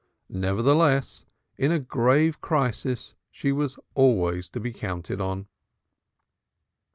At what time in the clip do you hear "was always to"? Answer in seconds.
3.51-4.59